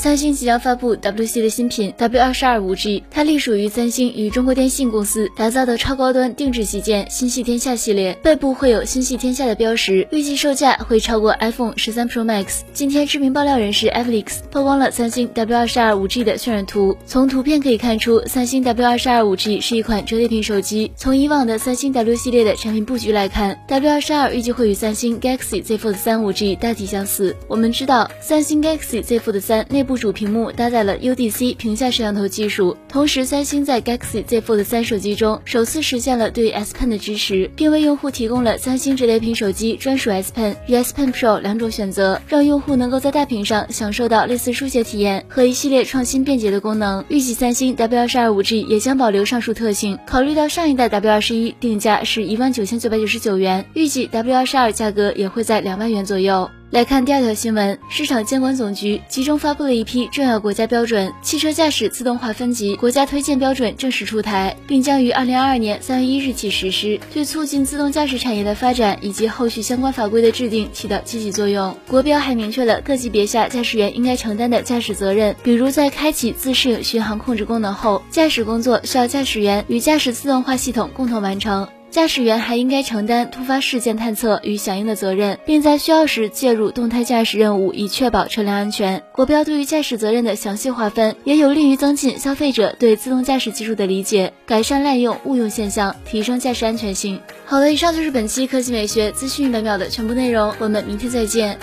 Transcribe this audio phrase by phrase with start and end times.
[0.00, 12.60] 三星即将发布 W 系列新品 W 二十二五 G，它隶属于三星与中国电信公司打造的超高端定制旗舰星系天下系列，背部会有星系天下的标识，预计售价会超过 iPhone 十三 Pro Max。
[12.72, 20.90] 今天，知名爆料人士 Alex 曝光了三星 W 二十二五 G 的渲染图，从图片可以看出，三星 W 二十二五 G 是一款折叠屏手机。
[20.96, 27.36] 从以往的三星 W 系列的产品布局来看，W 二十二预计会与三星 Galaxy Z Fold 三五 G 大体相似。
[27.46, 40.54] 我们知道，三星 Galaxy Z Fold 三内部部主屏幕搭载了 UDC 屏下摄像头技术，同时三星在 Galaxy Z Fold 3手机中首次实现了对 S Pen 的支持，并为用户提供了三星折叠屏手机专属 S Pen
[40.68, 47.04] 与 S Pen Pro 两种选择，让用户能够在大屏上享受到类似书写体验和一系列创新便捷的功能。
[47.08, 49.98] 预计三星 W 二十二五 G 也将保留上述特性。
[50.06, 56.48] 考虑到上一代 W 二十一定价是一万九千九百九十九元，预计 W 二十二价格也会在两万元左右。
[56.70, 71.76] 来看第二条新闻，市场监管总局集中发布了一批重要国家标准，汽车驾驶自动化分级国家推荐标准正式出台，并将于二零二二年三月一日起实施，对促进自动驾驶产业的发展以及后续相关法规的制定起到积极作用。
[71.88, 81.66] 国标还明确了各级别下驾驶员应该承担的驾驶责任，比如在开启自适应巡航控制功能后，驾驶工作需要驾驶员与驾驶自动化系统共同完成。
[81.90, 89.02] 驾驶员还应该承担突发事件探测与响应的责任，并在需要时介入动态驾驶任务，以确保车辆安全。
[89.12, 97.20] 国标对于驾驶责任的详细划分，也有利于增进消费者对自动驾驶技术的理解，改善滥用误用现象，提升驾驶安全性。
[97.44, 101.58] 好了，以上就是本期科技美学资讯一百秒的全部内容，我们明天再见。